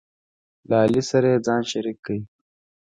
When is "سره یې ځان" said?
1.09-1.61